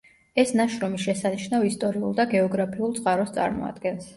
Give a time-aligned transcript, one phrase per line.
[0.43, 4.09] ეს ნაშრომი შესანიშნავ ისტორიულ და გეოგრაფიულ წყაროს წარმოადგენს.